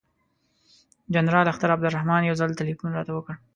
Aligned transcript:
جنرال 1.17 1.47
اختر 1.51 1.69
عبدالرحمن 1.75 2.21
یو 2.23 2.35
ځل 2.41 2.51
تلیفون 2.61 2.91
راته 2.93 3.11
وکړ. 3.13 3.33